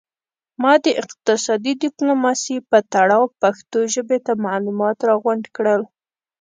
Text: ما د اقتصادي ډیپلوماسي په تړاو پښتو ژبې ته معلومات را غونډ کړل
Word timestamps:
ما 0.61 0.73
د 0.85 0.87
اقتصادي 1.01 1.73
ډیپلوماسي 1.83 2.57
په 2.69 2.77
تړاو 2.93 3.23
پښتو 3.41 3.79
ژبې 3.93 4.17
ته 4.25 4.33
معلومات 4.45 4.97
را 5.07 5.13
غونډ 5.23 5.43
کړل 5.55 5.81